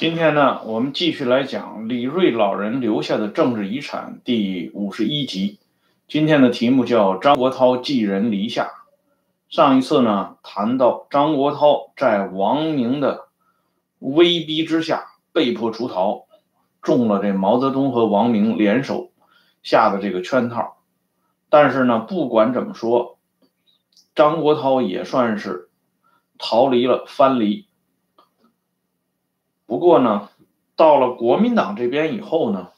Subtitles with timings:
[0.00, 5.58] 今天呢，我们继续来讲李瑞老人留下的政治遗产第五十一集。
[6.08, 8.70] 今天的题目叫张国焘寄人篱下。
[9.50, 13.28] 上一次呢，谈到张国焘在王明的
[13.98, 15.04] 威逼之下
[15.34, 16.24] 被迫出逃，
[16.80, 19.10] 中了这毛泽东和王明联手
[19.62, 20.78] 下的这个圈套。
[21.50, 23.18] 但是呢，不管怎么说，
[24.14, 25.68] 张国焘也算是
[26.38, 27.66] 逃离了藩篱。
[29.70, 30.28] 不过呢，
[30.74, 32.70] 到了国民党这边以后呢，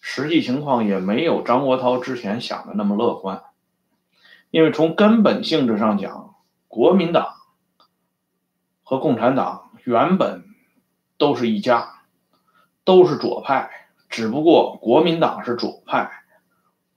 [0.00, 3.42] 实际情况也没有张国焘之前想的那么乐观。
[4.52, 6.36] 因为从根本性质上讲，
[6.68, 7.34] 国民党
[8.84, 10.44] 和共产党原本
[11.18, 12.02] 都是一家，
[12.84, 16.08] 都是左派，只不过国民党是左派。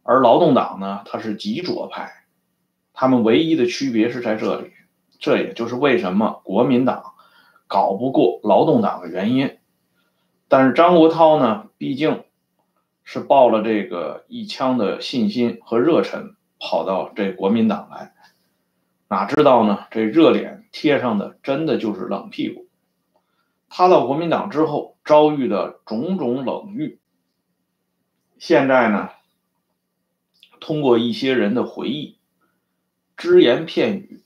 [0.04, 2.26] 而劳动党呢，它是极左派，
[2.94, 4.72] 他们唯一的区别是在这里，
[5.18, 7.13] 这也就是为什么国民党
[7.74, 9.58] 搞不过劳动党的原因。
[10.48, 12.24] 但是张国焘呢，毕竟
[13.04, 18.14] 是抱了这个一腔的信心和热忱跑到这国民党来，
[19.08, 22.68] 哪知道呢，这热脸贴上的真的就是冷屁股。
[23.70, 27.00] 他到国民党之后遭遇的种种冷遇，
[28.38, 29.10] 现在呢？
[30.60, 32.20] 通过一些人的回忆、
[33.18, 34.22] 只言片语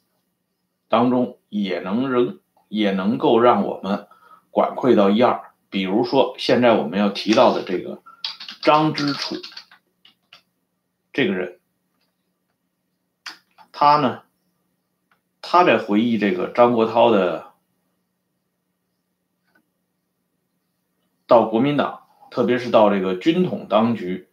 [0.89, 4.07] 当中，也能仍也能够让我们
[4.51, 5.53] 管窥到一二。
[5.69, 8.01] 比如说，现在我们要提到的这个
[8.61, 9.35] 张之楚
[11.11, 11.59] 这个人，
[13.71, 14.21] 他呢，
[15.41, 17.53] 他在回忆这个张国焘的
[21.25, 24.29] 到国民党，特别是到这个军统当局。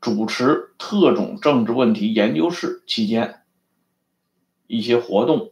[0.00, 3.44] 主持特种政治问题研究室期间，
[4.66, 5.51] 一些活动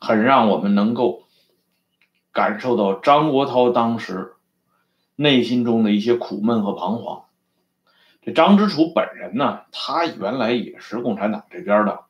[0.00, 1.24] 很让我们能够
[2.32, 4.34] 感受到张国焘当时
[5.16, 7.24] 内心中的一些苦闷和彷徨。
[8.22, 12.04] 这张之楚本人呢，他原来也是共产党这边的，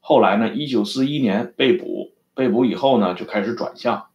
[0.00, 4.08] 后来呢，一九四一年被捕，被捕以后呢，就开始转向，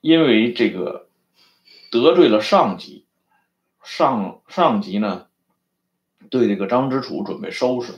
[0.00, 1.08] 因为这个
[1.90, 3.06] 得罪了上级。
[3.84, 5.26] 上上级呢，
[6.30, 7.94] 对这个张之楚准备收拾，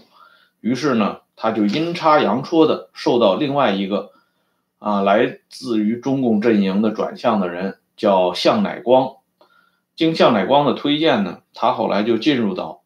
[0.62, 4.12] 于是呢，他就阴差阳错的受到另外一个
[4.78, 9.16] 啊来自于中共阵营的转向的人，叫向乃光。
[9.96, 12.82] 经向乃光的推荐呢，他后来就进入到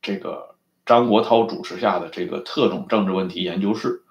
[0.00, 4.02] 这个张国焘主持下的这个特种政治问题研究室。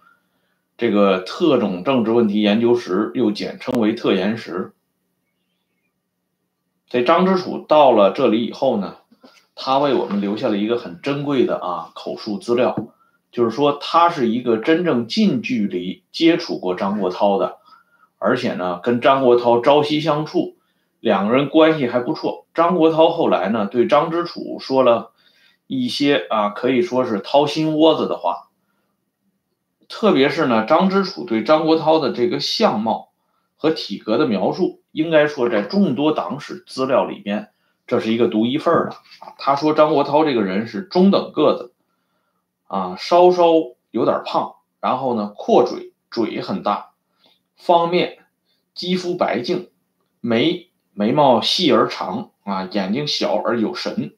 [0.78, 4.74] 这个特种政治问题研究室又简称为特研室。
[6.90, 8.98] 这张之楚到了这里以后呢，
[9.53, 12.75] 他为我们留下了一个很珍贵的啊口述资料，
[13.31, 17.58] 就是说他是一个真正近距离接触过张国焘的，
[18.18, 20.56] 而且呢跟张国焘朝夕相处，
[21.00, 22.46] 两个人关系还不错。
[22.53, 25.12] 张国焘后来呢对张之楚说了
[25.68, 28.50] 一些啊可以说是掏心窝子的话，
[29.88, 33.09] 特别是呢张之楚对张国焘的这个相貌
[33.56, 34.80] 和体格的描述。
[34.92, 37.48] 应该说，在众多党史资料里边，
[37.88, 38.98] 这是一个独一份的。
[39.38, 41.72] 他说张国焘这个人是中等个子，
[42.71, 43.51] 啊，稍稍
[43.89, 46.91] 有点胖，然后呢，阔嘴，嘴很大，
[47.57, 48.19] 方面，
[48.73, 49.69] 肌肤白净，
[50.21, 54.15] 眉眉毛细而长，啊，眼睛小而有神。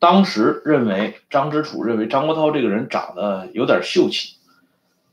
[0.00, 4.38] 当时认为张之楚认为张国焘这个人长得有点秀气，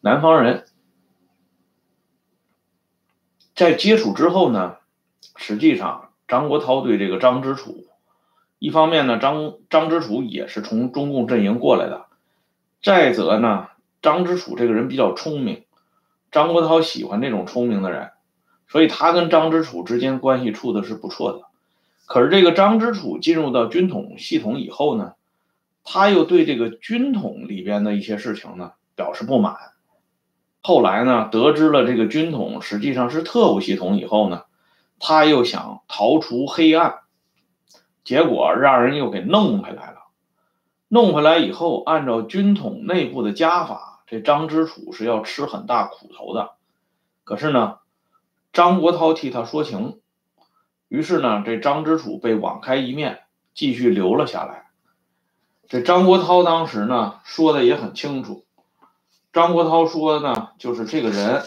[0.01, 0.65] 南方人。
[3.53, 4.77] 在接触之后呢，
[5.35, 7.85] 实际上张国焘对这个张之楚，
[8.57, 12.07] 一方面呢，张张之楚也是从中共阵营过来的，
[12.85, 13.69] 再则呢，
[14.03, 15.63] 张之楚这个人比较聪明，
[16.31, 18.12] 张国焘喜欢这种聪明的人，
[18.68, 21.41] 所以他跟张之楚之间关系处的是不错的。
[22.06, 25.13] 可是这个张之楚进入到军统系统以后呢，
[25.83, 29.56] 他又对这个军统里边的一些事情呢表示不满。
[30.62, 34.44] 后来呢，得知了这个军统实际上是特务系统以后呢，
[35.00, 37.00] 他又想逃出黑暗，
[38.04, 40.05] 结果让人又给弄回来了。
[40.95, 46.51] 弄回来以后，按照军统内部的家法，这张之楚是要吃很大苦头的。
[47.25, 47.80] 可是呢，
[48.53, 50.00] 张国焘替他说情，
[50.88, 54.68] 于是呢，这张之楚被网开一面，继续留了下来。
[55.68, 58.45] 这张国焘当时呢说的也很清楚。
[59.33, 61.44] 张国焘说的呢，就是这个人，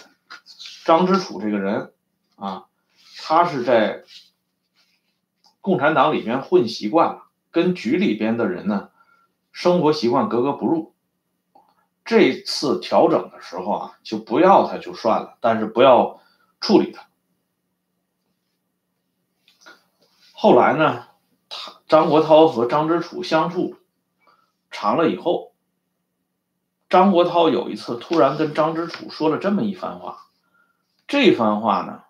[0.84, 1.94] 张之楚这个人，
[2.36, 2.66] 啊，
[3.22, 4.02] 他是在
[5.62, 8.90] 共产党里边混习惯了，跟局里边的人呢，
[9.58, 10.94] 生活习惯格格不入。
[12.04, 16.20] 这次调整的时候啊，就不要他就算了，但是不要
[16.60, 17.08] 处理他。
[20.32, 21.06] 后来呢，
[21.48, 23.74] 他张国焘和张之楚相处
[24.70, 25.52] 长了以后，
[26.88, 30.28] 张国焘有一次突然跟张之楚说了这么一番话，
[31.08, 32.04] 这番话呢，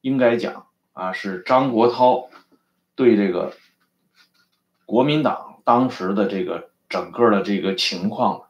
[0.00, 2.30] 应该讲啊，是张国焘
[2.96, 3.54] 对这个
[4.86, 8.44] 国民党当时的这个整个的这个情况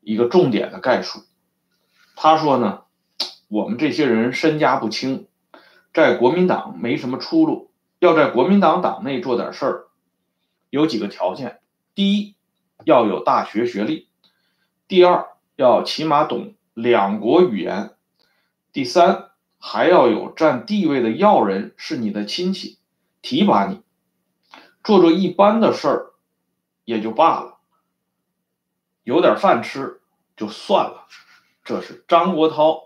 [0.00, 1.22] 一个重点的概述。
[2.16, 2.82] 他说呢，
[3.48, 5.26] 我们这些人身家不清，
[5.92, 7.70] 在国民党没什么出路。
[8.00, 9.86] 要在国民党党内做点事儿，
[10.70, 11.58] 有几个条件：
[11.96, 12.36] 第一，
[12.84, 14.06] 要有大学学历；
[14.86, 15.26] 第二，
[15.56, 17.94] 要起码懂两国语言；
[18.72, 22.78] 第三，还要有占地位的要人是你的亲戚，
[23.20, 23.80] 提拔你。
[24.88, 26.12] 做做一般的事儿
[26.86, 27.58] 也就罢了，
[29.02, 30.00] 有点饭吃
[30.34, 31.04] 就算了。
[31.62, 32.84] 这是张国焘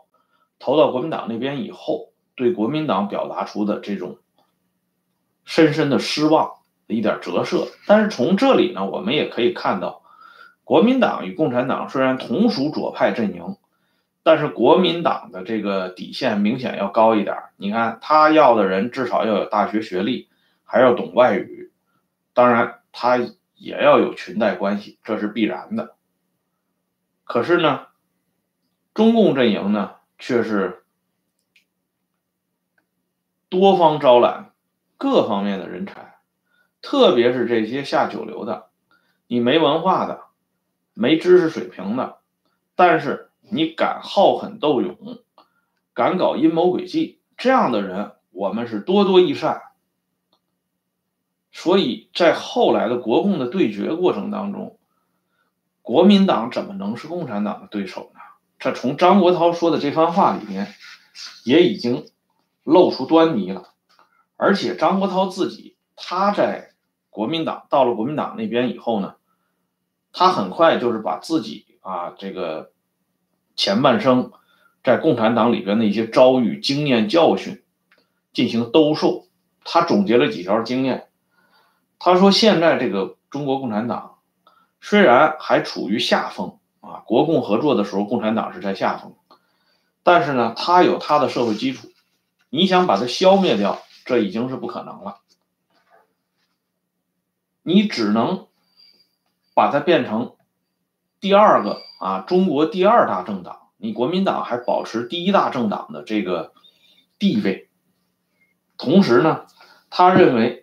[0.59, 4.19] 投到国民党那边以后，对国民党表达出的这种。
[5.45, 6.55] 深深的失望
[6.89, 10.03] 的一点折射，但是从这里呢，我们也可以看到，
[10.65, 13.57] 国民党与共产党虽然同属左派阵营，
[14.25, 17.37] 但是国民党的这个底线明显要高一点。
[17.57, 20.29] 你看他要的人至少要有大学学历，
[20.65, 21.72] 还要懂外语，
[22.35, 23.19] 当然他
[23.55, 25.97] 也要有裙带关系，这是必然的。
[27.25, 27.87] 可是呢，
[28.95, 30.85] 中共阵营呢却是
[33.49, 34.49] 多方招揽。
[34.99, 36.21] 各方面的人才，
[36.81, 38.69] 特别是这些下九流的，
[39.27, 40.27] 你没文化的，
[40.95, 42.19] 没知识水平的，
[42.77, 45.19] 但是你敢好狠斗勇，
[45.93, 49.72] 敢搞阴谋诡计，这样的人我们是多多益善。
[51.53, 54.79] 所以在后来的国共的对决过程当中，
[55.83, 58.21] 国民党怎么能是共产党的对手呢？
[58.59, 60.73] 这从张国焘说的这番话里面，
[61.45, 62.07] 也已经
[62.65, 63.69] 露出端倪了。
[64.37, 66.71] 而且张国焘自己，他在
[67.11, 69.17] 国民党到了国民党那边以后呢，
[70.13, 72.73] 他很快就是把自己啊这个
[73.57, 74.33] 前半生
[74.83, 77.63] 在共产党里边的一些遭遇、经验、教训
[78.33, 79.27] 进行兜售。
[79.65, 81.09] 他总结了几条经验，
[82.05, 84.19] 他说：现在这个中国共产党
[84.81, 89.15] 虽然还处于下风啊，国共合作的时候，共产党是在下风，
[90.03, 91.93] 但是呢，它有它的社会基础，
[92.51, 93.81] 你想把它消灭掉。
[94.05, 95.19] 这已经是不可能了，
[97.63, 98.49] 你只能
[99.55, 100.35] 把它变成
[101.21, 103.69] 第二个啊，中国第二大政党。
[103.77, 106.53] 你国民党还保持第一大政党的这个
[107.21, 107.71] 地位，
[108.77, 109.47] 同时呢，
[109.89, 110.62] 他认为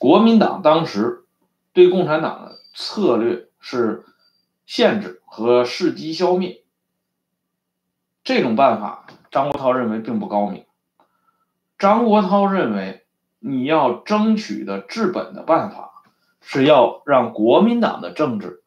[0.00, 1.26] 国民党当时
[1.74, 4.06] 对共产党的策略是
[4.64, 6.62] 限制和伺机消灭，
[8.24, 10.64] 这种办法，张国焘认为并不高明。
[11.78, 13.04] 张国焘认为，
[13.40, 16.02] 你要争取的治本的办法，
[16.40, 18.62] 是要让国民党的政治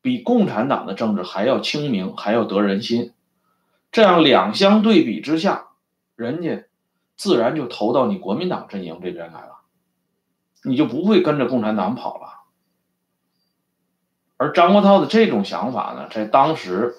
[0.00, 3.12] 比共产党的政治还要清明，还要得人心。
[3.92, 5.66] 这样两相对比之下，
[6.16, 6.66] 人家
[7.14, 9.57] 自然就投到你国民党阵营这边来了，
[10.64, 12.44] 你就不会跟着共产党跑了。
[14.36, 16.96] 而张国焘的这种想法呢，在当时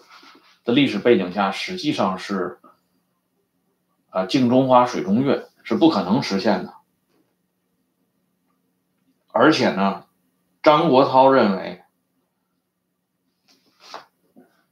[0.63, 2.59] 的历史背景下，实际上是
[4.09, 5.45] 啊，镜中花，水中月。
[5.61, 6.73] 是不可能实现的，
[9.27, 10.05] 而且呢，
[10.63, 11.83] 张国焘认为，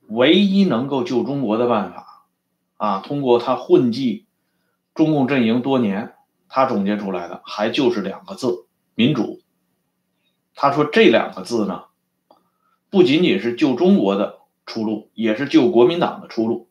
[0.07, 2.25] 唯一能够救中国的办法，
[2.77, 4.25] 啊，通过他混迹
[4.95, 6.15] 中共阵营多年，
[6.47, 8.66] 他总结出来的还就是两个字：
[8.97, 9.43] 民主。
[10.55, 11.83] 他说这两个字呢，
[12.89, 16.67] 不仅仅是救中国的出路，也是救国民党的出路。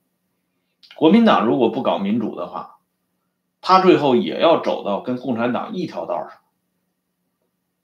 [0.97, 2.79] 国民党如果不搞民主的话，
[3.61, 6.33] 他最后也要走到跟共产党一条道上。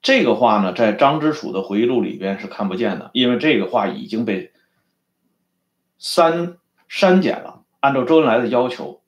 [0.01, 4.51] 这个话呢，在张之楚的回忆录里边是看不见的，因为这个话已经被
[5.97, 6.57] 删
[6.89, 7.63] 删减了。
[7.79, 9.01] 按照周恩来的要求，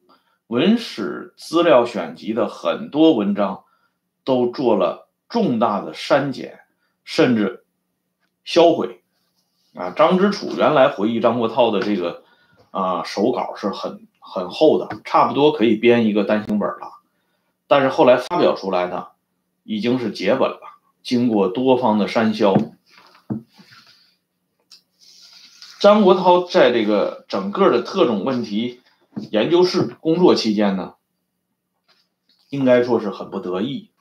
[0.47, 3.65] 文史资料选集的很多文章
[4.23, 6.59] 都做了重大的删减，
[7.03, 7.65] 甚至
[8.43, 9.01] 销毁。
[9.73, 12.23] 啊，张之楚原来回忆张国焘的这个
[12.71, 14.07] 啊手稿是很。
[14.27, 16.99] 很厚的，差不多可以编一个单行本了，
[17.67, 19.09] 但是后来发表出来的
[19.61, 22.57] 已经是结本了，经过多方的删销。
[25.79, 28.81] 张国焘在这个整个的特种问题
[29.29, 30.95] 研究室工作期间呢，
[32.49, 33.91] 应该说是很不得意。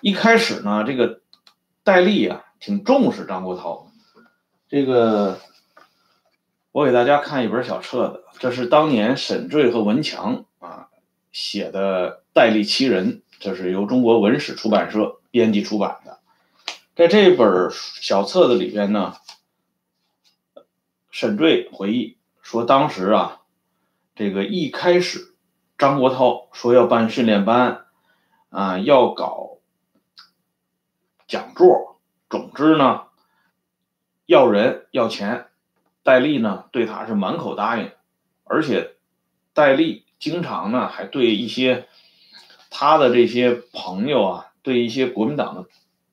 [0.00, 1.20] 一开始呢，这个
[1.82, 3.86] 戴笠啊挺重视张国焘，
[4.68, 5.40] 这个
[6.72, 10.88] 我给大家看一本小册子，这是当年沈醉和文强啊
[11.32, 16.18] 写的《戴笠七人》，这是由中国文史出版社编辑出版的。
[16.94, 19.16] 在这本小册子里边呢，
[21.10, 23.40] 沈坠回忆说，当时啊，
[24.14, 25.34] 这个一开始
[25.76, 27.86] 张国焘说要办训练班，
[28.50, 29.57] 啊，要搞
[31.28, 33.02] 讲座，总之呢。
[34.26, 35.46] 要人要钱，
[36.02, 37.90] 戴笠呢对他是满口答应，
[38.44, 38.96] 而且
[39.54, 41.88] 戴笠经常呢还对一些
[42.68, 45.64] 他的这些朋友啊，对一些国民党的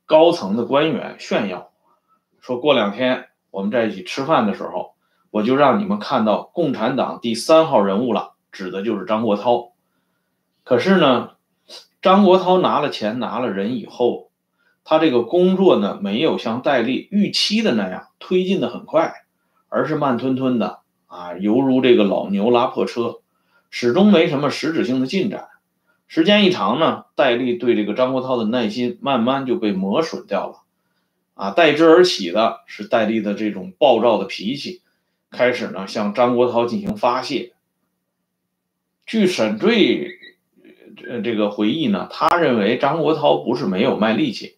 [0.06, 1.72] 高层的官员炫耀，
[2.40, 4.96] 说过两天我们在一起吃饭的时候，
[5.30, 9.72] 我就让你们看到共产党第三号人物了，指的就是张国焘。
[10.64, 11.32] 可是呢，
[12.02, 14.25] 张国焘拿了钱拿了人以后。
[14.88, 19.26] 他这个工作呢，没有像戴笠预期的那样推进的很快，
[19.68, 23.22] 而是慢吞吞的啊，犹如这个老牛拉破车，
[23.72, 25.48] 始终没什么实质性的进展。
[26.08, 30.58] 时间一长呢，戴笠对这个张国焘的耐心慢慢就被磨损掉了，
[31.34, 34.84] 啊，代之而起的是戴笠的这种暴躁的脾气，
[35.32, 37.54] 开始呢向张国焘进行发泄。
[39.08, 40.20] 据沈坠
[41.10, 44.58] 呃这个回忆呢，他认为张国焘不是没有卖力气。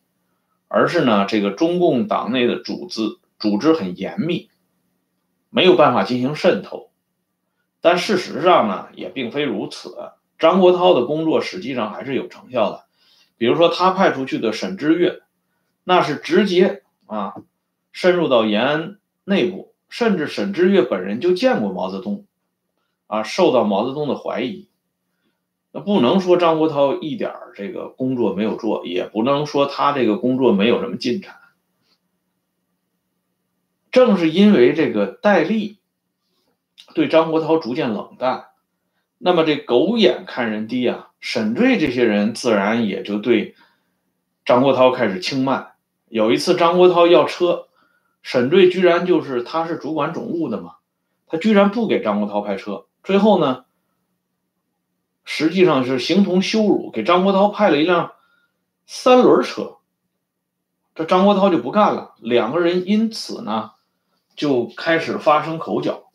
[0.68, 3.02] 而是呢，这个中共党内的组织
[3.40, 4.50] 组织很严密，
[5.50, 6.92] 没有办法进行渗透。
[7.80, 9.96] 但事实上呢，也并非如此。
[10.40, 12.86] 张国焘的工作实际上还是有成效的。
[13.38, 15.22] 比如说，他派出去的沈之岳，
[15.84, 17.36] 那是直接啊
[17.92, 22.26] 深入到延安内部，甚至沈之岳本人就见过毛泽东，
[23.08, 24.70] 啊，受到毛泽东的怀疑。
[25.72, 31.36] 那不能说张国焘一点这个工作没有做，也不能说他这个工作没有什么进展。
[33.92, 35.80] 正是因为这个戴笠
[36.94, 38.46] 对张国焘逐渐冷淡，
[39.18, 43.56] 那么这狗眼看人低啊，沈醉这些人自然也就对
[44.46, 45.74] 张国焘开始轻慢。
[46.08, 47.68] 有一次张国焘要车，
[48.22, 50.76] 沈醉居然就是他是主管总务的嘛，
[51.28, 53.66] 他居然不给张国焘派车，最后呢？
[55.30, 58.14] 实际上是形同羞辱，给张国焘派了一辆
[58.86, 59.76] 三轮车，
[60.96, 63.72] 这张国焘就不干了，两个人因此呢
[64.38, 66.06] 就开始发生口角，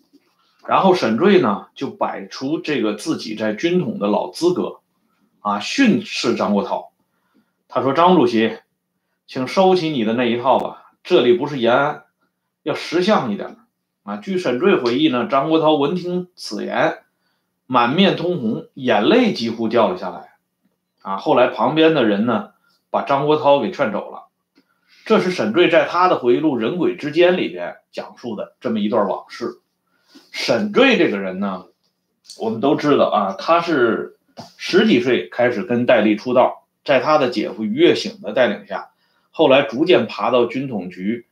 [0.67, 4.81] 然后沈醉呢就摆出这个自己在军统的老资格，
[5.41, 6.87] 啊训斥张国焘，
[7.69, 8.61] 他说：“张主席，
[9.27, 12.05] 请收起你的那一套吧，这里不是延安，
[12.63, 13.59] 要识相一点。”
[14.05, 17.02] 啊，据沈醉回忆呢，张国焘闻听此言。
[17.73, 20.35] 满面通红，眼泪几乎掉了下来，
[21.01, 21.17] 啊！
[21.17, 22.51] 后来旁边的人呢，
[22.91, 24.29] 把张国焘给劝走了。
[25.07, 29.55] 这是沈醉在他的回忆录《人鬼之间》里边讲述的这么一段往事。
[30.33, 31.65] 沈坠这个人呢，
[32.39, 34.19] 我们都知道啊，他是
[34.59, 38.91] 十几岁开始跟戴笠出道，在他的姐夫于月醒的带领下，
[39.31, 41.27] 后来逐渐爬到军统局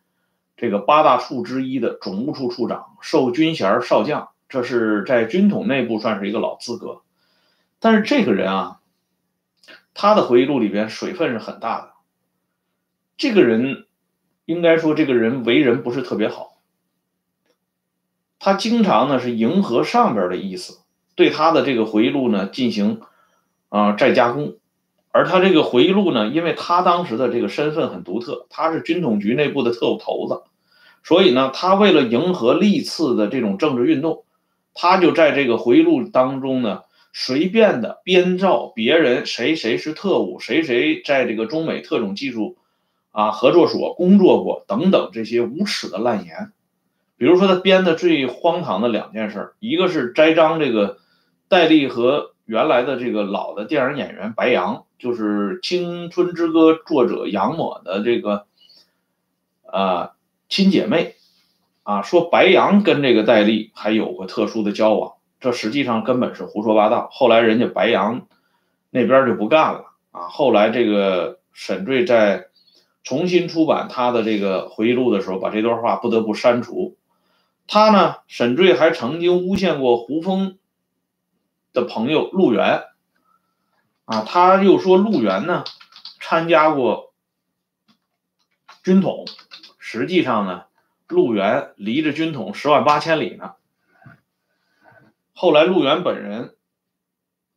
[0.56, 4.30] 这个八大处之一的总务处处长，授军衔少将。
[4.50, 7.02] 这是在军统内部算是一个老资格，
[7.78, 8.80] 但是这个人啊，
[9.94, 11.92] 他的回忆录里边水分是很大的。
[13.16, 13.86] 这个人
[14.46, 16.58] 应该说，这个人为人不是特别好，
[18.40, 20.80] 他经常呢是迎合上边的意思，
[21.14, 23.02] 对他的这个回忆录呢进行
[23.68, 24.56] 啊再加工。
[25.12, 30.42] 而他这个回忆录呢，因为他当时的这个身份很独特，他是军统局内部的特务头子，
[31.04, 34.24] 所以呢，他为了迎合历次的这种政治运动。
[34.74, 42.56] 他就在这个回忆录当中呢，随便的编造别人谁谁是特务，谁谁在这个中美特种技术
[43.10, 46.52] 啊合作所工作过等等这些无耻的烂言。
[47.16, 50.98] 比如说他编的最荒唐的两件事，一个是栽赃这个
[51.48, 58.46] 戴笠和原来的这个老的电影演员白杨，就是《青春之歌》作者杨抹的这个
[59.66, 60.12] 啊
[60.48, 61.16] 亲姐妹。
[61.90, 67.08] 啊，说白杨跟这个戴笠还有过特殊的交往，这实际上根本是胡说八道。
[67.10, 68.28] 后来人家白杨
[68.90, 70.28] 那边就不干了啊。
[70.28, 72.46] 后来这个沈坠在
[73.02, 76.96] 重新出版他的这个回忆录的时候，把这段话不得不删除。
[77.66, 80.58] 他呢，沈坠还曾经诬陷过胡风
[81.72, 82.84] 的朋友陆源
[84.04, 85.64] 啊，他又说陆源呢
[86.20, 87.12] 参加过
[88.84, 89.24] 军统，
[89.80, 90.69] 实际上呢。
[91.10, 93.52] 陆源离着军统十万八千里呢。
[95.32, 96.54] 后来陆源本人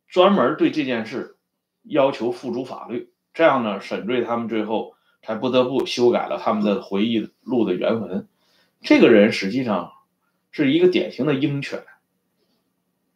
[0.08, 1.36] 专门对这件事
[1.82, 8.26] 要求付诸法律，这样呢，沈醉他们最后才不得不修改了他们的回忆录的原文。
[8.82, 9.92] 这个人实际上
[10.50, 11.84] 是一个典型的鹰犬。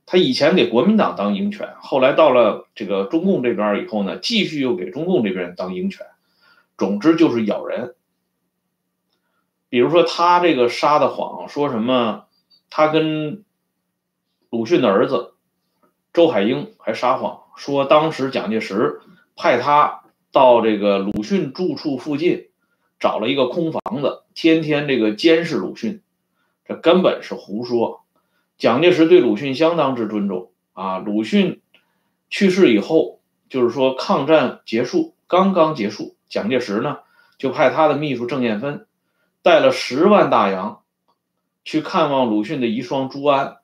[0.07, 6.07] 他以前给国民党当鹰犬，后来到了这个中共这边以后呢，继续又给中共这边当鹰犬。
[6.78, 7.95] 总之就是咬人。
[9.68, 12.25] 比如说他这个撒的谎，说什么
[12.70, 13.44] 他跟
[14.50, 15.34] 鲁迅的儿子
[16.12, 19.00] 周海婴还撒谎，说当时蒋介石
[19.37, 22.48] 派他到这个鲁迅住处附近
[22.98, 26.02] 找了一个空房子，天天这个监视鲁迅，
[26.64, 28.02] 这根本是胡说。
[28.56, 30.98] 蒋介石对鲁迅相当之尊重啊！
[30.98, 31.60] 鲁迅
[32.28, 36.98] 去世以后，就是说抗战结束刚刚结束，蒋介石呢
[37.38, 38.88] 就派他的秘书郑彦芬
[39.49, 40.83] 带了十万大洋
[41.64, 43.57] 去看望鲁迅的遗孀朱安，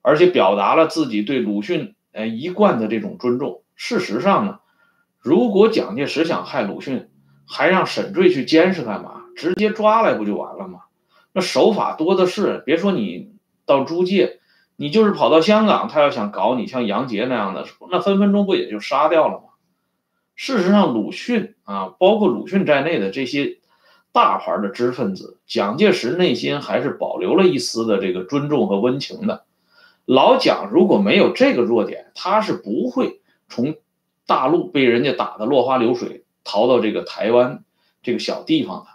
[0.00, 3.62] 而且表达了自己对鲁迅呃一贯的这种尊重。
[3.76, 4.60] 事实上呢，
[5.18, 7.10] 如果蒋介石想害鲁迅，
[7.46, 9.24] 还让沈醉去监视干嘛？
[9.36, 10.84] 直接抓来不就完了吗？
[11.34, 13.36] 那手法多的是，别说你。
[13.66, 14.40] 到租界，
[14.76, 19.44] 你就是跑到香港，他要想搞你，像杨杰那样的，那分分钟不也就杀掉了吗？
[20.34, 23.58] 事实上，鲁迅啊，包括鲁迅在内的这些
[24.18, 29.44] 大牌的知识分子，蒋介石内心还是保留了一丝的这个尊重和温情的。
[30.06, 33.76] 老蒋如果没有这个弱点，他是不会从
[34.26, 37.62] 大陆被人家打得落花流水，逃到这个台湾
[38.02, 38.86] 这个小地方的。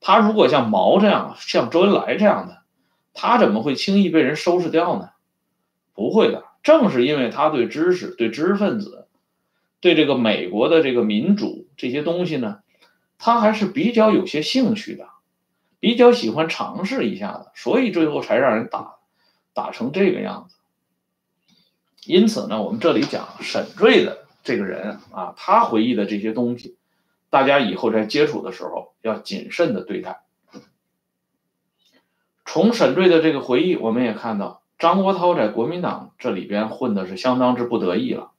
[0.00, 2.62] 他如果像毛这样，像周恩来这样的。
[3.12, 5.10] 他怎么会轻易被人收拾掉呢？
[5.92, 9.06] 不会的，正是因为他对知识、对知识分子、
[9.80, 12.60] 对这个美国的这个民主这些东西呢，
[13.18, 15.08] 他还是比较有些兴趣的，
[15.80, 18.96] 比较喜欢尝试一下的，所以最后才让人打
[19.54, 20.56] 打成这个样子。
[22.04, 26.76] 因此呢，我们这里讲沈醉的这个人啊，他回忆的这些东西，
[27.30, 30.20] 大家以后在接触的时候要谨慎的对待。
[32.44, 38.30] 从沈醉的这个回忆，我们也看到张国焘在国民党这里边混的是相当之不得意了，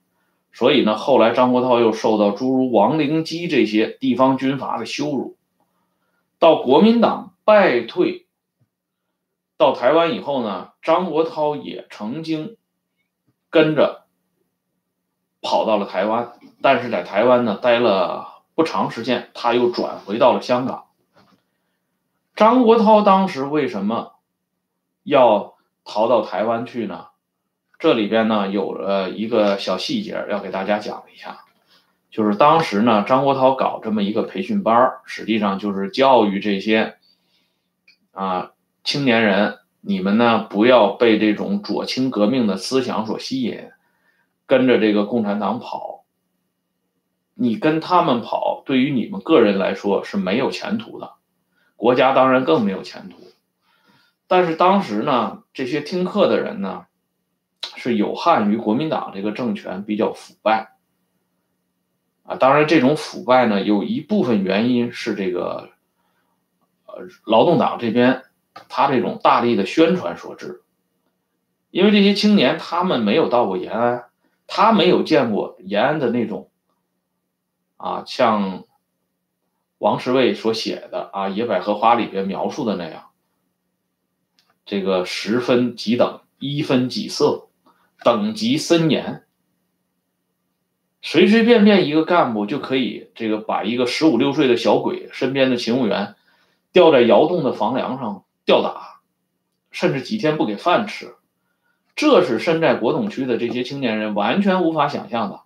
[0.57, 5.37] 所以呢，后来张国焘又受到诸如王灵基这些地方军阀的羞辱。
[6.39, 8.25] 到国民党败退
[9.55, 12.57] 到台湾以后呢，张国焘也曾经
[13.51, 14.07] 跟着
[15.43, 20.87] 跑到了台湾，但是在台湾呢待了不长时间，他又转回到了香港。
[22.35, 24.13] 张国焘当时为什么
[25.03, 25.53] 要
[25.85, 27.09] 逃到台湾去呢？
[27.79, 31.45] 这里边呢有了一个小细节要给大家讲一下，
[32.09, 36.97] 就是当时呢张国焘搞这么一个培训班实际上就是教育这些
[38.11, 38.51] 啊
[38.83, 43.69] 青年人，你们呢不要被这种左倾革命的思想所吸引，
[44.47, 46.03] 跟着这个共产党跑，
[47.35, 51.11] 你跟他们跑，对于你们个人来说是没有前途的。
[51.75, 53.17] 国家当然更没有前途，
[54.27, 56.86] 但是当时呢，这些听课的人呢，
[57.75, 60.77] 是有害于国民党这个政权比较腐败，
[62.23, 65.69] 啊，当然这种腐败呢，有一部分原因是这个，
[66.85, 68.23] 呃，劳动党这边
[68.69, 70.61] 他这种大力的宣传所致，
[71.69, 74.05] 因为这些青年他们没有到过延安，
[74.47, 76.49] 他没有见过延安的那种，
[77.75, 78.63] 啊，像。
[79.79, 83.11] 王世卫所写的啊，《野百合花》里边描述的那样，
[84.65, 87.46] 这个十分几等，一分几色，
[88.03, 89.23] 等级森严，
[91.01, 96.15] 随随便便一个干部就可以这个把一个十五六岁的小鬼身边的勤务员
[96.71, 99.01] 吊在窑洞的房梁上吊打，
[99.71, 101.15] 甚至几天不给饭吃，
[101.95, 105.41] 这是身在国统区的这些青年人完全无法想象的，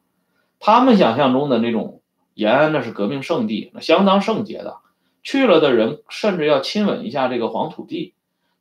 [0.59, 1.99] 他们想象中的那种。
[2.33, 4.77] 延安那是革命圣地，那相当圣洁的。
[5.21, 8.13] 去了的人甚至要亲吻一下这个黄土地，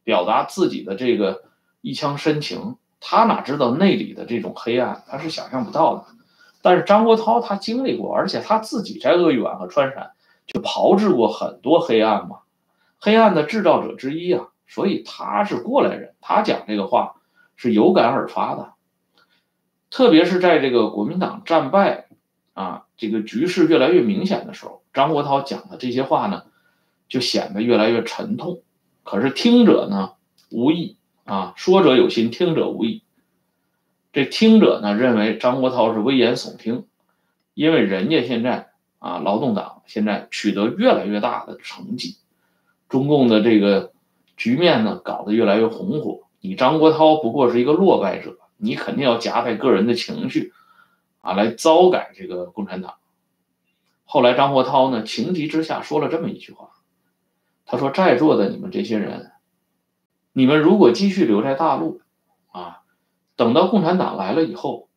[0.02, 1.44] 表达自己的这个
[1.80, 2.74] 一腔深情。
[3.00, 6.04] 他哪知道内里的这种黑暗，他是想象不到的。
[6.62, 10.10] 但是张国焘他经历过，而且他自己在鄂豫皖和川陕
[10.46, 12.40] 就炮制过很多黑暗嘛，
[12.98, 14.48] 黑暗的制造者之一啊。
[14.68, 17.16] 所以他是过来人，他讲这个话
[17.56, 18.74] 是有感而发的。
[19.90, 22.06] 特别是在这个国民党战败。
[22.52, 26.42] 啊，这个局势越来越明显的时候，张国焘讲的这些话呢，
[27.08, 28.62] 就显得越来越沉痛。
[29.02, 30.12] 可是听者呢
[30.50, 30.98] 无意
[31.30, 33.04] 啊，说者有心，听者无意。
[34.12, 36.86] 这听者呢认为张国焘是危言耸听，
[37.54, 42.16] 因为人家现在啊，劳动党现在取得越来越大的成绩，
[42.88, 43.92] 中共的这个
[44.36, 46.22] 局面呢搞得越来越红火。
[46.40, 50.52] 你张国焘不过是一个落败者，你肯定要夹带个人的情绪。
[51.20, 52.94] 啊，来糟改这个共产党。
[54.04, 56.70] 后来张国焘呢，情急之下说了这么一句话，
[57.66, 59.30] 他说：“在座的你们这些人，
[60.40, 62.00] 你们如果继续留在大陆，
[62.50, 62.80] 啊，
[63.36, 64.88] 等到共产党来了以后，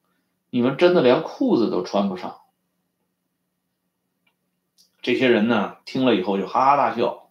[0.49, 2.37] 你们真的连裤子都穿不上。”
[5.03, 7.29] 这些人呢，听了以后就哈哈大笑，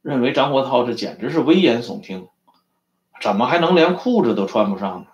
[0.00, 2.28] 认为张国焘这简直是危言耸听，
[3.20, 5.08] 怎么还能连裤子都穿不上呢？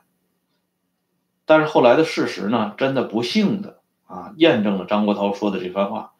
[1.46, 6.12] 但是后来的事实呢，真的不幸的啊，验证了张国焘说的这番话。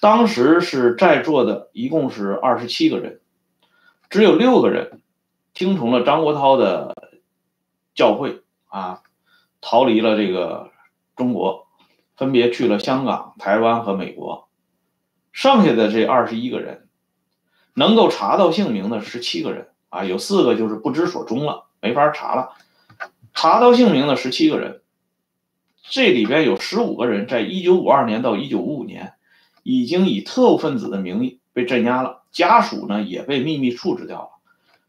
[0.00, 3.20] 当时是在座的一共是二十七个人，
[4.08, 5.00] 只有六个人
[5.54, 6.94] 听从了张国焘的
[7.94, 9.02] 教诲啊，
[9.60, 10.70] 逃离了这个
[11.16, 11.66] 中国，
[12.16, 14.48] 分别去了香港、台湾和美国。
[15.32, 16.88] 剩下的这二十一个人，
[17.74, 22.52] 能够查到姓名的十七个人啊，有四个就是不知所终了，没法查了。
[23.34, 24.82] 查到姓名的十七个人，
[25.82, 29.12] 这里边有十五个人在一九五二年到一九五五年。
[29.68, 34.28] 已经以特务分子的名义被镇压了，家属呢也被秘密处置掉了，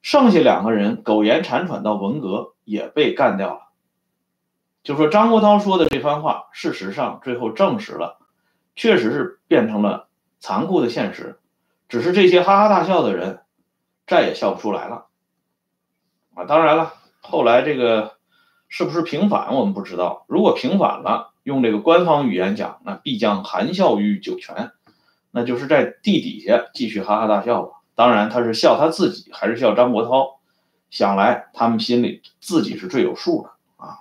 [0.01, 3.69] 剩下两个人苟延残喘到文革也被干掉了。
[4.83, 8.19] 就说张国焘说的这番话，事实上最后证实了，
[8.75, 10.09] 确实是变成了
[10.41, 11.39] 残酷的现实，
[11.87, 13.39] 只是这些哈哈大笑的人
[14.05, 15.05] 再也笑不出来了。
[16.35, 18.17] 啊，当然了，后来这个
[18.67, 21.31] 是不是平反我们不知道，如果平反了。
[21.47, 24.73] 用这个官方语言讲，那必将含笑于九泉，
[25.37, 27.83] 那就是在地底下继续哈哈大笑吧。
[27.93, 30.39] 当然，他是笑他自己还是笑张国焘，
[30.89, 33.99] 想来他们心里自己是最有数的啊。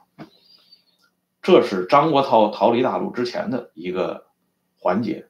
[1.42, 4.28] 这是张国焘逃离大陆之前的一个
[4.78, 5.28] 环节。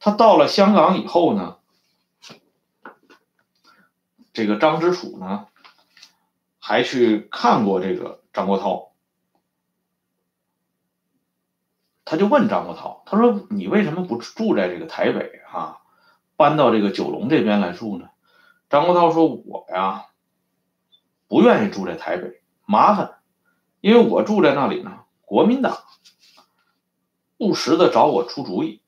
[0.00, 1.58] 他到了香港以后呢，
[4.32, 5.46] 这个张之楚呢，
[6.58, 8.88] 还去看过这个张国焘。
[12.14, 15.78] 他就问张国焘，他说：“你为什么不住在这个台北啊，
[16.36, 18.08] 搬到这个九龙这边来住呢？”
[18.70, 20.04] 张国焘说：“我呀，
[21.26, 23.14] 不愿意住在台北，麻烦，
[23.80, 25.76] 因为我住在那里呢，国民党
[27.36, 28.80] 不时的找我出主意。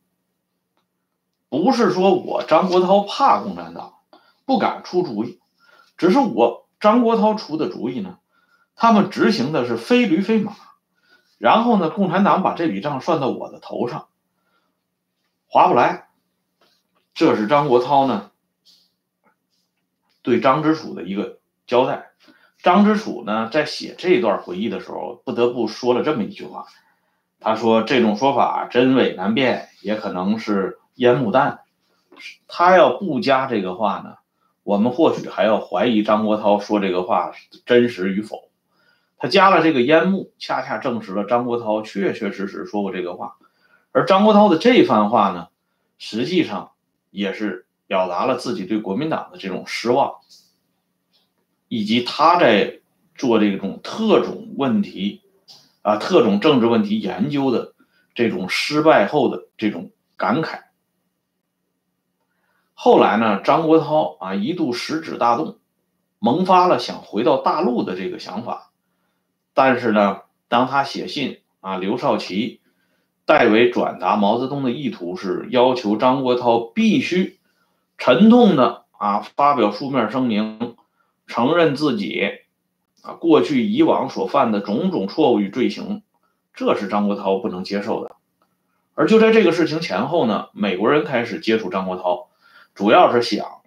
[1.48, 3.94] 不是说我张国焘怕共产党，
[4.44, 5.40] 不敢出主意，
[5.96, 8.20] 只是我张国焘出的主意呢，
[8.76, 10.54] 他们执行的是非驴非马。”
[11.38, 14.08] 然后呢，共产党把这笔账算到我的头上，
[15.46, 16.08] 划不来。
[17.14, 18.30] 这是张国焘呢
[20.22, 22.10] 对张之楚的一个交代。
[22.62, 26.66] 张之楚呢在写这段回忆的时候，不得不说了这么一句话。
[27.38, 31.60] 他说：“这种说法真伪难辨，也可能是烟幕弹。”
[32.48, 34.16] 他要不加这个话呢，
[34.62, 37.32] 我们或许还要怀疑张国焘说这个话
[37.66, 38.48] 真实与否。
[39.18, 43.36] 他加了这个烟幕，恰恰证实了张国焘确确实实说过这个话，
[43.92, 45.48] 而张国焘的这番话呢，
[45.96, 46.72] 实际上
[47.10, 50.16] 也是表达了自己对国民党的这种失望，
[51.68, 52.80] 以及他在
[53.14, 55.22] 做这种特种问题
[55.80, 57.74] 啊、特种政治问题研究的
[58.14, 60.64] 这种失败后的这种感慨。
[62.74, 65.58] 后来呢，张国焘啊一度食指大动，
[66.18, 68.72] 萌发了想回到大陆的这个想法。
[69.56, 72.60] 但是呢，当他写信啊，刘少奇
[73.24, 77.38] 代为转达毛泽东的意图是要求张国焘必须
[77.96, 80.76] 沉痛的啊发表书面声明，
[81.26, 82.32] 承认自己
[83.00, 86.02] 啊过去以往所犯的种种错误与罪行，
[86.52, 88.14] 这是张国焘不能接受的。
[88.94, 92.26] 而就在这个事情前后呢，美国人开始接触张国焘，
[92.74, 93.62] 主要是想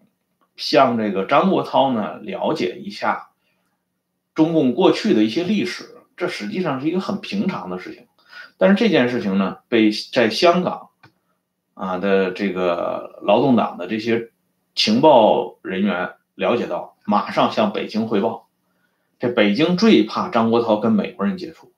[0.55, 3.25] 向这个张国焘呢了解一下。
[4.35, 8.07] 中共过去的一些历史，这实际上是一个很平常的事情，
[8.57, 10.89] 但是这件事情呢，被在香港
[11.73, 14.31] 啊的这个劳动党的这些
[14.75, 18.47] 情报人员了解到，马上向北京汇报。
[19.17, 21.73] 这北京最怕张国焘跟美国人接触，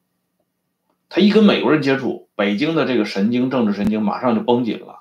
[1.10, 5.00] 他一跟美国人接触，北京的这个神经政治神经马上就绷紧了，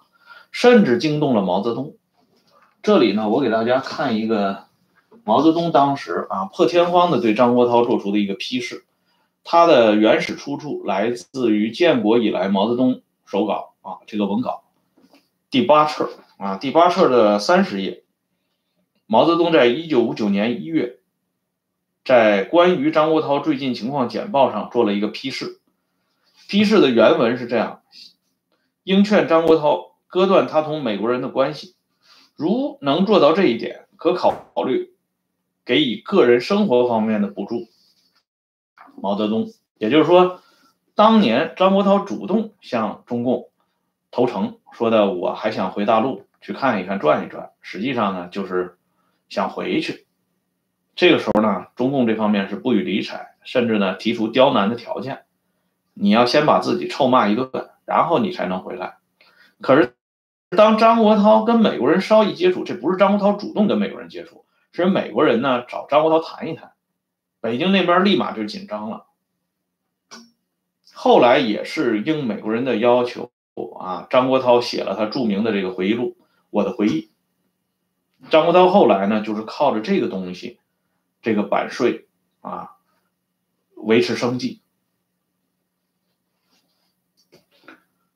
[0.51, 1.97] 甚至惊动了毛泽东。
[2.83, 4.70] 这里呢，我给大家看一个。
[5.25, 8.85] 毛泽东当时啊破天荒的对张国焘做出的一个批示，
[9.45, 14.65] 他的原始出处来自于建国以来毛泽东手稿啊这个文稿
[15.51, 18.03] 第八册啊第八册的三十页，
[19.07, 20.99] 毛泽东在一九五九年一月，
[22.05, 25.61] 在关于张国焘最近情况简报上做了一个批示，
[26.49, 27.83] 批示的原文是这样：
[28.85, 31.75] 应劝张国焘割断他同美国人的关系，
[32.37, 34.95] 如能做到这一点，可考虑。
[35.71, 37.69] 给予个人生活方面的补助。
[39.01, 40.41] 毛泽东，也就是说，
[40.97, 43.51] 当年张国焘主动向中共
[44.11, 48.79] 投诚，说的我还想回大陆去看一看、转一转，实际上呢就是
[49.29, 50.09] 想回去。
[50.97, 55.23] 这个时候呢，中共这方面是不予理睬，甚至呢提出刁难的条件，
[55.95, 57.49] 你要先把自己臭骂一顿，
[57.85, 58.97] 然后你才能回来。
[59.61, 59.95] 可是
[60.49, 66.73] 当张国焘跟美国人稍一接触，这不是张国焘主动跟美国人接触，是美国人呢找张国焘谈一谈，
[67.41, 69.07] 北京那边立马就紧张了。
[70.93, 73.33] 后来也是应美国人的要求
[73.79, 76.17] 啊，张国焘写了他著名的这个回忆录
[76.51, 77.11] 《我的回忆》。
[78.31, 80.61] 张国焘后来呢，就是靠着这个东西，
[81.23, 82.07] 这个版税
[82.41, 82.77] 啊，
[83.75, 84.63] 维持生计。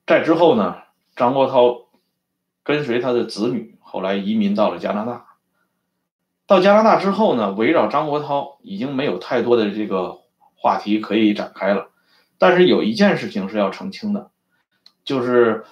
[0.07, 0.83] 在之后呢，
[1.17, 1.87] 张国焘
[2.62, 5.34] 跟随他的子女后来移民到了加拿大。
[6.46, 10.20] 到加拿大之后呢，围绕张国焘已经没有太多的这个
[10.54, 11.90] 话题可以展开了。
[12.37, 14.30] 但是有一件事情是要澄清的，
[15.04, 15.64] 就是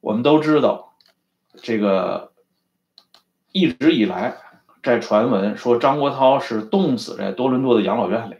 [0.00, 0.94] 我们都知道，
[1.62, 2.32] 这个
[3.52, 4.36] 一直以来
[4.82, 8.36] 在传闻说张国焘是冻死在多伦多的养老院里，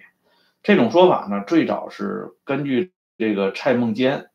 [0.62, 4.28] 这种说法呢，最早是根据这个蔡梦坚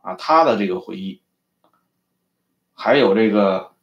[0.00, 1.20] 啊他的这个回忆，
[2.72, 3.73] 还有这个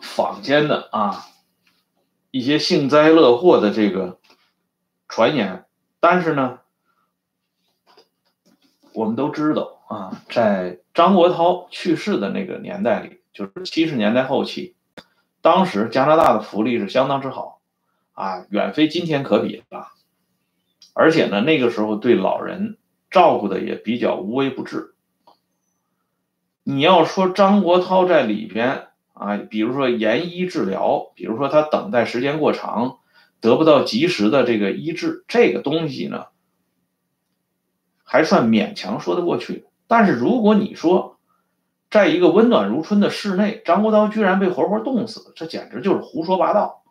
[0.00, 1.26] 坊间的啊
[2.30, 4.18] 一些幸灾乐祸的这个
[5.08, 5.64] 传言，
[6.00, 6.60] 但是呢。
[8.96, 14.76] 我们都知道啊，在张国焘去世的那个年代里，就是七十年代后期，
[15.42, 17.60] 当时加拿大的福利是相当之好，
[18.12, 19.88] 啊，远非今天可比的。
[20.92, 22.78] 而且呢，那个时候对老人
[23.10, 24.94] 照顾的也比较无微不至。
[26.62, 32.98] 你要说张国焘在里边啊，比如说延医治疗，比如说他等待时间过长，
[33.40, 36.26] 得不到及时的这个医治，这个东西呢？
[38.02, 41.18] 还算勉强说得过去，但是如果你说，
[41.90, 46.82] 在一个温暖如春的室内，张国焘居然被活活冻死，这简直就是胡说八道。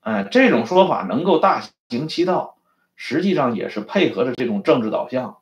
[0.00, 2.56] 哎，这种说法能够大行其道，
[2.94, 5.38] 实际上也是配合着这种政治导向，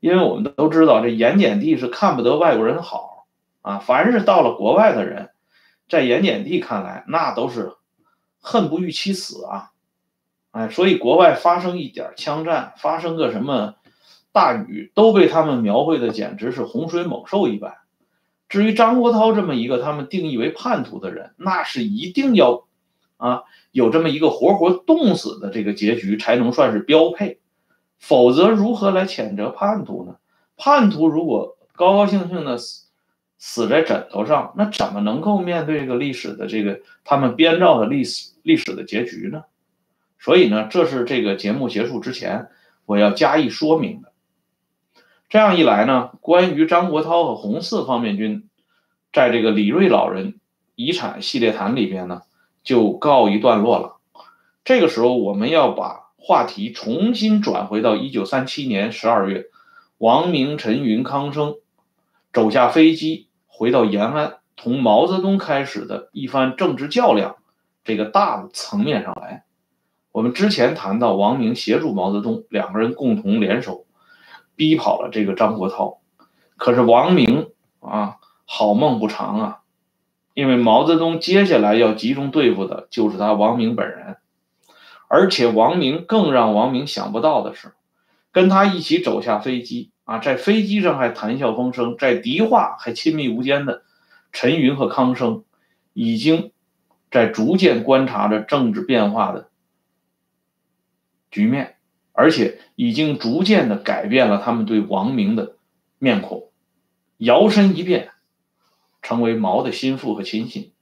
[0.00, 3.09] 因为我们都知道，这盐碱地是看不得外国人好
[3.62, 5.30] 啊，凡是到了国外的人，
[5.88, 7.72] 在盐碱地看来，那都是
[8.40, 9.70] 恨不欲其死啊。
[10.52, 13.74] 哎，所以国外发生一点枪战，发生个什么？
[14.32, 17.74] 大雨都被他们描绘的简直是洪水猛兽一般。
[18.48, 22.66] 至于张国焘这么一个他们定义为叛徒的人，那是一定要
[23.16, 23.42] 啊
[23.72, 27.40] 有这么一个活活冻死的这个结局才能算是标配，
[27.98, 30.16] 否则如何来谴责叛徒呢？
[30.56, 32.86] 叛徒如果高高兴兴的死
[33.42, 39.44] 死在枕头上，那怎么能够面对这个历史的这个他们编造的历史历史的结局呢？
[40.18, 42.48] 所以呢，这是这个节目结束之前
[42.84, 44.12] 我要加以说明的。
[45.30, 48.48] 这样一来呢，关于张国焘和红四方面军，
[49.10, 50.38] 在这个李瑞老人
[50.74, 52.20] 遗产系列谈里边呢，
[52.62, 53.96] 就告一段落了。
[54.64, 59.46] 这个时候，我们要把话题重新转回到一九三七年十二月，
[59.96, 61.54] 王明、陈云、康生
[62.34, 63.28] 走下飞机
[63.60, 67.36] 回到延安，同毛泽东开始的一番政治较量，
[67.84, 69.44] 这个大的层面上来。
[70.12, 73.84] 我们之前谈到王明协助毛泽东，两个人共同联手。
[74.56, 75.98] 逼跑了这个张国焘，
[76.56, 79.58] 可是王明啊，好梦不长啊，
[80.32, 84.16] 因为毛泽东接下来要集中对付的就是他王明本人，
[85.06, 87.74] 而且王明更让王明想不到的是，
[88.32, 93.84] 跟他一起走下飞机啊，在飞机上还谈笑风生，在迪化还亲密无间的
[94.32, 95.44] 陈云和康生，
[95.92, 96.50] 已经
[97.12, 99.50] 在逐渐观察着政治变化的
[101.30, 101.76] 局面。
[102.12, 105.54] 而且已经逐渐的改变了他们对王明的
[105.98, 106.50] 面孔，
[107.16, 108.10] 摇身一变，
[109.00, 110.72] 成为毛的心腹和亲信。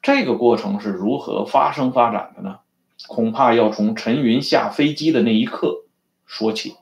[0.00, 2.60] 这个过程是如何发生发展的呢？
[3.06, 5.84] 恐怕要从陈云下飞机的那一刻
[6.24, 6.74] 说起。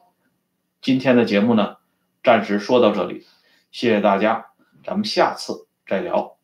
[0.80, 1.76] 今天的节目呢，
[2.22, 3.26] 暂时说到这里，
[3.70, 4.46] 谢谢大家，
[4.84, 6.39] 咱们下次再聊。